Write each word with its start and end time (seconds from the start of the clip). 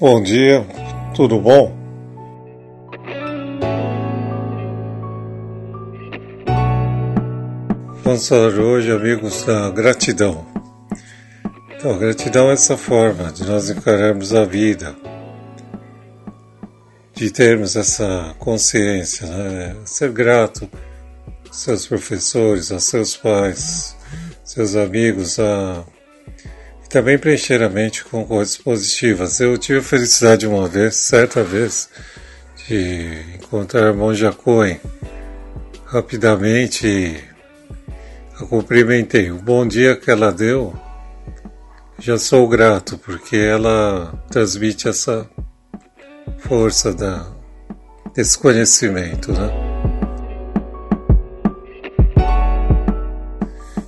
Bom 0.00 0.20
dia, 0.20 0.66
tudo 1.14 1.38
bom? 1.38 1.72
Vamos 8.02 8.26
falar 8.26 8.58
hoje, 8.58 8.90
amigos, 8.90 9.44
da 9.44 9.70
gratidão. 9.70 10.44
Então, 11.76 11.96
gratidão 11.96 12.50
é 12.50 12.54
essa 12.54 12.76
forma 12.76 13.30
de 13.30 13.44
nós 13.44 13.70
encararmos 13.70 14.34
a 14.34 14.44
vida, 14.44 14.96
de 17.14 17.30
termos 17.30 17.76
essa 17.76 18.34
consciência, 18.40 19.28
né? 19.28 19.76
ser 19.84 20.10
grato 20.10 20.68
aos 21.46 21.56
seus 21.56 21.86
professores, 21.86 22.72
aos 22.72 22.82
seus 22.82 23.16
pais, 23.16 23.96
seus 24.42 24.74
amigos, 24.74 25.38
a... 25.38 25.84
também 26.94 27.18
preencher 27.18 27.60
a 27.60 27.68
mente 27.68 28.04
com 28.04 28.24
coisas 28.24 28.56
positivas. 28.56 29.40
Eu 29.40 29.58
tive 29.58 29.80
a 29.80 29.82
felicidade 29.82 30.46
uma 30.46 30.68
vez, 30.68 30.94
certa 30.94 31.42
vez, 31.42 31.88
de 32.68 33.20
encontrar 33.34 33.88
a 33.88 33.92
Monja 33.92 34.30
Cohen 34.30 34.80
rapidamente 35.86 37.20
eu 38.40 38.46
cumprimentei. 38.46 39.32
O 39.32 39.38
bom 39.38 39.66
dia 39.66 39.96
que 39.96 40.08
ela 40.08 40.32
deu, 40.32 40.72
já 41.98 42.16
sou 42.16 42.46
grato, 42.46 42.96
porque 42.96 43.38
ela 43.38 44.14
transmite 44.30 44.88
essa 44.88 45.28
força 46.38 46.94
da, 46.94 47.26
desse 48.14 48.38
conhecimento, 48.38 49.32
né? 49.32 49.50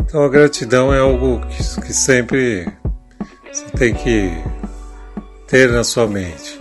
Então 0.00 0.24
a 0.24 0.28
gratidão 0.28 0.92
é 0.92 0.98
algo 0.98 1.46
que, 1.46 1.80
que 1.82 1.92
sempre 1.92 2.66
você 3.52 3.64
tem 3.76 3.94
que 3.94 4.32
ter 5.46 5.70
na 5.70 5.84
sua 5.84 6.06
mente. 6.06 6.58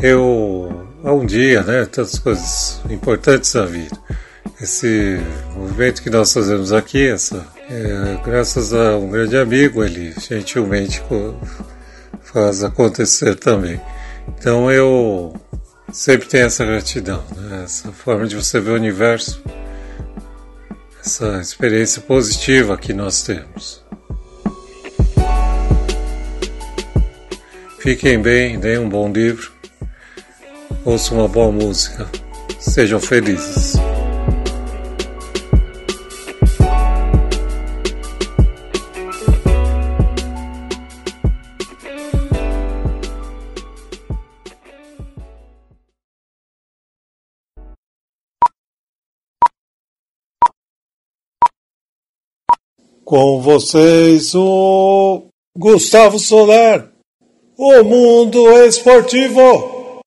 Eu, 0.00 0.86
há 1.02 1.12
um 1.12 1.24
dia, 1.24 1.62
né, 1.62 1.84
tantas 1.86 2.18
coisas 2.18 2.80
importantes 2.90 3.52
na 3.54 3.64
vida 3.64 3.96
esse 4.60 5.20
movimento 5.54 6.02
que 6.02 6.10
nós 6.10 6.32
fazemos 6.32 6.72
aqui, 6.72 7.06
essa, 7.06 7.46
é, 7.68 8.18
graças 8.24 8.72
a 8.72 8.96
um 8.96 9.10
grande 9.10 9.36
amigo, 9.36 9.84
ele 9.84 10.14
gentilmente 10.18 11.02
faz 12.22 12.64
acontecer 12.64 13.34
também. 13.36 13.80
Então 14.28 14.70
eu 14.70 15.34
sempre 15.92 16.26
tenho 16.26 16.46
essa 16.46 16.64
gratidão, 16.64 17.22
né? 17.36 17.64
essa 17.64 17.92
forma 17.92 18.26
de 18.26 18.34
você 18.34 18.58
ver 18.58 18.70
o 18.70 18.74
universo, 18.74 19.42
essa 21.04 21.38
experiência 21.40 22.00
positiva 22.00 22.78
que 22.78 22.94
nós 22.94 23.22
temos. 23.22 23.85
Fiquem 27.86 28.20
bem, 28.20 28.58
deem 28.58 28.80
um 28.80 28.88
bom 28.88 29.12
livro, 29.12 29.52
ouçam 30.84 31.18
uma 31.18 31.28
boa 31.28 31.52
música, 31.52 32.10
sejam 32.58 32.98
felizes. 32.98 33.74
Com 53.04 53.40
vocês, 53.40 54.34
o 54.34 55.28
Gustavo 55.56 56.18
Soler, 56.18 56.95
o 57.58 57.82
Mundo 57.82 58.52
Esportivo. 58.64 60.02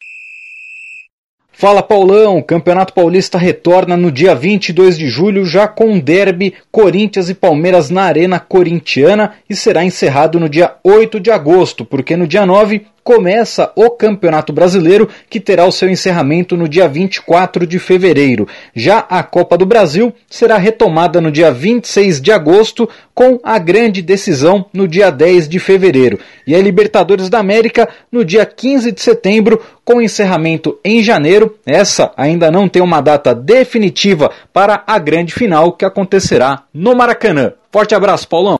Fala 1.51 1.81
Paulão, 1.83 2.41
Campeonato 2.41 2.93
Paulista 2.93 3.37
retorna 3.37 3.97
no 3.97 4.11
dia 4.11 4.33
22 4.33 4.97
de 4.97 5.09
julho 5.09 5.43
já 5.45 5.67
com 5.67 5.99
derby 5.99 6.53
Corinthians 6.71 7.27
e 7.27 7.33
Palmeiras 7.33 7.89
na 7.89 8.03
Arena 8.03 8.39
Corintiana 8.39 9.33
e 9.49 9.55
será 9.55 9.83
encerrado 9.83 10.39
no 10.39 10.47
dia 10.47 10.75
8 10.83 11.19
de 11.19 11.31
agosto, 11.31 11.83
porque 11.83 12.15
no 12.15 12.27
dia 12.27 12.45
9 12.45 12.85
começa 13.03 13.71
o 13.75 13.89
Campeonato 13.89 14.53
Brasileiro, 14.53 15.09
que 15.29 15.39
terá 15.39 15.65
o 15.65 15.71
seu 15.71 15.89
encerramento 15.89 16.55
no 16.55 16.67
dia 16.67 16.87
24 16.87 17.65
de 17.65 17.79
fevereiro. 17.79 18.47
Já 18.75 18.99
a 19.09 19.23
Copa 19.23 19.57
do 19.57 19.65
Brasil 19.65 20.13
será 20.29 20.57
retomada 20.57 21.19
no 21.19 21.31
dia 21.31 21.51
26 21.51 22.21
de 22.21 22.31
agosto, 22.31 22.87
com 23.13 23.39
a 23.43 23.57
grande 23.59 24.01
decisão 24.01 24.65
no 24.73 24.87
dia 24.87 25.11
10 25.11 25.49
de 25.49 25.59
fevereiro. 25.59 26.19
E 26.47 26.55
a 26.55 26.61
Libertadores 26.61 27.29
da 27.29 27.39
América 27.39 27.89
no 28.11 28.23
dia 28.23 28.45
15 28.45 28.91
de 28.91 29.01
setembro, 29.01 29.61
com 29.83 30.01
encerramento 30.01 30.79
em 30.85 31.03
janeiro. 31.03 31.57
Essa 31.65 32.11
ainda 32.15 32.51
não 32.51 32.69
tem 32.69 32.81
uma 32.81 33.01
data 33.01 33.33
definitiva 33.35 34.31
para 34.53 34.83
a 34.85 34.97
grande 34.97 35.33
final 35.33 35.73
que 35.73 35.83
acontecerá 35.83 36.63
no 36.73 36.95
Maracanã. 36.95 37.53
Forte 37.71 37.93
abraço, 37.93 38.27
Paulão! 38.27 38.57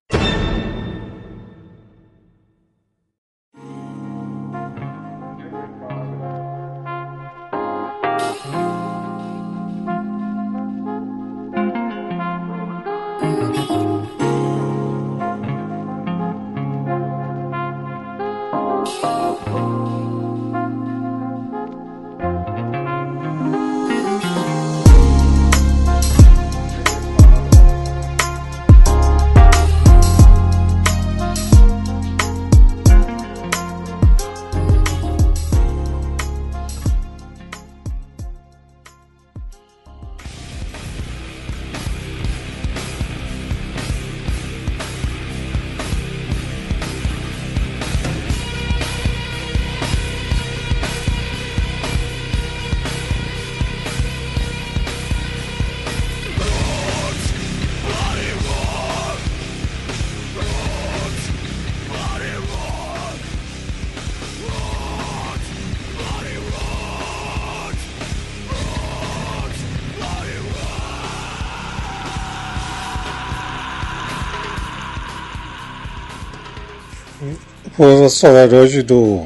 Vamos 77.77 78.21
falar 78.21 78.53
hoje 78.53 78.81
do 78.81 79.25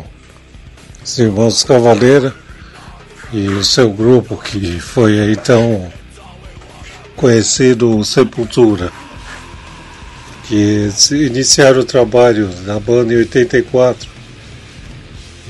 Irmãos 1.15 1.63
Cavaleira 1.63 2.33
e 3.31 3.47
o 3.49 3.63
seu 3.63 3.91
grupo 3.91 4.35
que 4.35 4.79
foi 4.79 5.19
aí 5.19 5.35
tão 5.35 5.93
conhecido 7.15 8.03
Sepultura, 8.03 8.91
que 10.47 10.89
iniciaram 11.11 11.81
o 11.81 11.85
trabalho 11.85 12.50
na 12.65 12.79
banda 12.79 13.13
em 13.13 13.18
84 13.18 14.09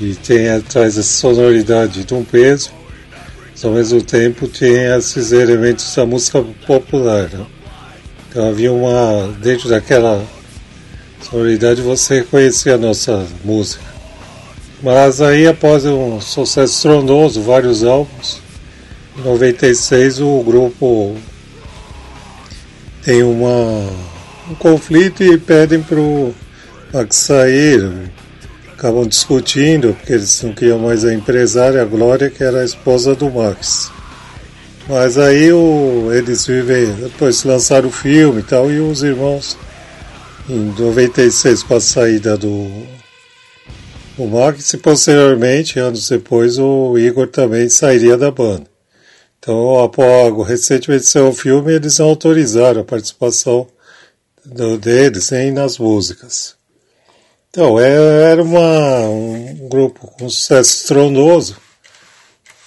e 0.02 0.14
tem 0.14 0.50
atrás 0.50 0.98
essa 0.98 1.02
sonoridade 1.02 2.04
de 2.04 2.12
um 2.12 2.22
peso, 2.22 2.72
mas 3.52 3.64
ao 3.64 3.72
mesmo 3.72 4.02
tempo 4.02 4.46
tem 4.48 4.84
esses 4.94 5.32
elementos 5.32 5.94
da 5.94 6.04
música 6.04 6.44
popular. 6.66 7.26
Né? 7.32 7.46
Então 8.28 8.46
havia 8.46 8.70
uma, 8.70 9.34
dentro 9.40 9.66
daquela 9.70 10.22
sonoridade 11.24 11.80
você 11.80 12.22
conhecia 12.22 12.74
a 12.74 12.78
nossa 12.78 13.26
música. 13.44 13.82
Mas 14.82 15.20
aí 15.20 15.46
após 15.46 15.84
um 15.86 16.20
sucesso 16.20 16.74
estrondoso, 16.74 17.40
vários 17.42 17.82
álbuns, 17.82 18.40
em 19.18 19.22
96 19.22 20.20
o 20.20 20.42
grupo 20.42 21.16
tem 23.02 23.22
uma, 23.22 23.88
um 24.50 24.54
conflito 24.58 25.22
e 25.22 25.38
pedem 25.38 25.82
para 25.82 25.98
o 25.98 26.34
Max 26.92 27.16
sair. 27.16 28.10
Acabam 28.72 29.06
discutindo, 29.06 29.94
porque 29.94 30.12
eles 30.12 30.42
não 30.42 30.52
queriam 30.52 30.78
mais 30.78 31.04
a 31.04 31.14
empresária, 31.14 31.80
a 31.80 31.84
Glória, 31.84 32.28
que 32.28 32.42
era 32.42 32.60
a 32.60 32.64
esposa 32.64 33.14
do 33.14 33.30
Max. 33.30 33.90
Mas 34.88 35.16
aí 35.16 35.50
o, 35.52 36.10
eles 36.12 36.46
vivem, 36.46 36.92
depois 36.94 37.44
lançaram 37.44 37.88
o 37.88 37.92
filme 37.92 38.40
e 38.40 38.42
tal, 38.42 38.70
e 38.70 38.80
os 38.80 39.02
irmãos 39.02 39.56
em 40.48 40.74
96 40.78 41.62
com 41.62 41.74
a 41.74 41.80
saída 41.80 42.36
do 42.36 42.68
o 44.16 44.26
Max 44.28 44.72
e 44.72 44.78
posteriormente, 44.78 45.80
anos 45.80 46.08
depois, 46.08 46.56
o 46.58 46.96
Igor 46.96 47.26
também 47.26 47.68
sairia 47.68 48.16
da 48.16 48.30
banda. 48.30 48.66
Então, 49.38 49.82
após 49.82 50.46
recentemente 50.46 51.04
saiu 51.06 51.28
o 51.28 51.32
filme, 51.32 51.72
eles 51.72 51.98
não 51.98 52.06
autorizaram 52.06 52.80
a 52.80 52.84
participação 52.84 53.66
do, 54.44 54.78
deles 54.78 55.30
nem 55.30 55.50
nas 55.50 55.78
músicas. 55.78 56.54
Então, 57.50 57.78
é, 57.78 58.30
era 58.30 58.42
uma, 58.42 59.00
um 59.08 59.68
grupo 59.68 60.06
com 60.06 60.28
sucesso 60.28 60.76
estrondoso 60.76 61.56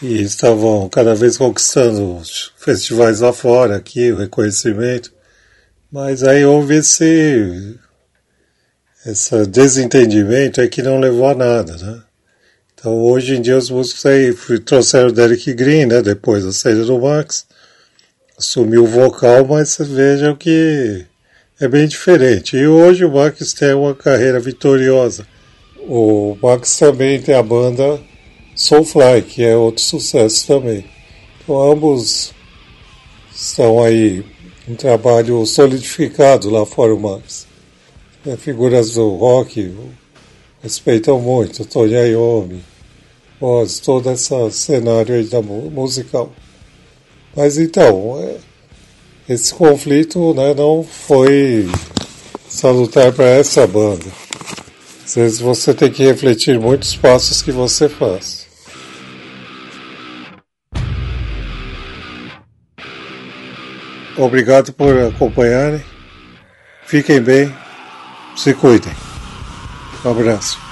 e 0.01 0.21
estavam 0.21 0.87
cada 0.89 1.15
vez 1.15 1.37
conquistando 1.37 2.21
festivais 2.57 3.21
lá 3.21 3.33
fora, 3.33 3.77
aqui, 3.77 4.11
o 4.11 4.17
reconhecimento. 4.17 5.16
Mas 5.91 6.21
aí 6.23 6.43
houve 6.43 6.75
esse, 6.75 7.75
esse 9.05 9.45
desentendimento 9.45 10.59
aí 10.59 10.67
que 10.67 10.81
não 10.81 10.99
levou 10.99 11.27
a 11.27 11.35
nada, 11.35 11.77
né? 11.77 12.03
Então 12.73 12.93
hoje 12.93 13.35
em 13.35 13.41
dia 13.41 13.57
os 13.57 13.69
músicos 13.69 14.05
aí 14.05 14.33
trouxeram 14.65 15.07
o 15.07 15.11
Derek 15.11 15.53
Green, 15.53 15.85
né? 15.85 16.01
Depois 16.01 16.43
da 16.43 16.51
saída 16.51 16.83
do 16.83 16.99
Max, 16.99 17.47
assumiu 18.37 18.83
o 18.83 18.87
vocal, 18.87 19.47
mas 19.47 19.77
vejam 19.79 20.35
que 20.35 21.05
é 21.59 21.67
bem 21.67 21.87
diferente. 21.87 22.57
E 22.57 22.67
hoje 22.67 23.05
o 23.05 23.11
Max 23.11 23.53
tem 23.53 23.73
uma 23.73 23.95
carreira 23.95 24.39
vitoriosa. 24.39 25.25
O 25.79 26.37
Max 26.41 26.77
também 26.77 27.21
tem 27.21 27.33
a 27.33 27.41
banda 27.41 27.99
Soulfly, 28.55 29.21
que 29.21 29.43
é 29.43 29.55
outro 29.55 29.81
sucesso 29.81 30.45
também. 30.47 30.85
Então 31.41 31.71
ambos 31.71 32.33
estão 33.33 33.81
aí 33.81 34.23
um 34.67 34.75
trabalho 34.75 35.45
solidificado 35.45 36.49
lá 36.49 36.65
fora 36.65 36.93
o 36.93 36.99
Max. 36.99 37.47
É, 38.25 38.35
figuras 38.35 38.91
do 38.91 39.09
rock 39.15 39.73
respeitam 40.61 41.19
muito, 41.19 41.63
Tony 41.65 41.93
Iommi, 41.93 42.61
Oz, 43.39 43.79
todo 43.79 44.11
esse 44.11 44.33
cenário 44.51 45.15
aí 45.15 45.23
da 45.23 45.41
musical. 45.41 46.31
Mas 47.35 47.57
então, 47.57 48.19
é, 48.19 48.37
esse 49.29 49.53
conflito 49.53 50.33
né, 50.33 50.53
não 50.53 50.83
foi 50.83 51.69
salutar 52.49 53.13
para 53.13 53.25
essa 53.29 53.65
banda. 53.67 54.05
Às 55.05 55.15
vezes 55.15 55.39
você 55.39 55.73
tem 55.73 55.91
que 55.91 56.03
refletir 56.03 56.59
muitos 56.59 56.97
passos 56.97 57.41
que 57.41 57.51
você 57.51 57.87
faz. 57.87 58.46
Obrigado 64.17 64.73
por 64.73 64.97
acompanharem. 64.97 65.83
Fiquem 66.85 67.21
bem. 67.21 67.53
Se 68.35 68.53
cuidem. 68.53 68.93
Um 70.03 70.11
abraço. 70.11 70.66